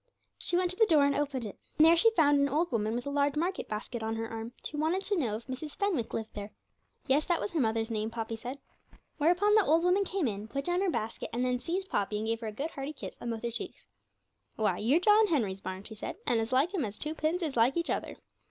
She 0.39 0.57
went 0.57 0.71
to 0.71 0.75
the 0.75 0.87
door 0.87 1.03
and 1.05 1.13
opened 1.15 1.45
it, 1.45 1.59
and 1.77 1.85
there 1.85 1.95
she 1.95 2.09
found 2.15 2.39
an 2.39 2.49
old 2.49 2.71
woman 2.71 2.95
with 2.95 3.05
a 3.05 3.11
large 3.11 3.35
market 3.35 3.67
basket 3.69 4.01
on 4.01 4.15
her 4.15 4.27
arm, 4.27 4.51
who 4.71 4.79
wanted 4.79 5.03
to 5.03 5.15
know 5.15 5.35
if 5.35 5.45
Mrs. 5.45 5.75
Fenwick 5.75 6.11
lived 6.11 6.33
there. 6.33 6.49
Yes, 7.05 7.25
that 7.25 7.39
was 7.39 7.51
her 7.51 7.59
mother's 7.59 7.91
name, 7.91 8.09
Poppy 8.09 8.35
said. 8.35 8.57
Whereupon 9.19 9.53
the 9.53 9.63
old 9.63 9.83
woman 9.83 10.03
came 10.03 10.27
in, 10.27 10.47
put 10.47 10.65
down 10.65 10.81
her 10.81 10.89
basket, 10.89 11.29
and 11.31 11.45
then 11.45 11.59
seized 11.59 11.89
Poppy 11.89 12.17
and 12.17 12.25
gave 12.25 12.39
her 12.39 12.47
a 12.47 12.51
good 12.51 12.71
hearty 12.71 12.93
kiss 12.93 13.15
on 13.21 13.29
both 13.29 13.43
her 13.43 13.51
cheeks. 13.51 13.85
'Why, 14.55 14.79
you're 14.79 14.99
John 14.99 15.27
Henry's 15.27 15.61
bairn,' 15.61 15.83
she 15.83 15.93
said, 15.93 16.15
'and 16.25 16.39
as 16.39 16.51
like 16.51 16.73
him 16.73 16.83
as 16.83 16.97
two 16.97 17.13
pins 17.13 17.43
is 17.43 17.55
like 17.55 17.77
each 17.77 17.91
other.' 17.91 18.17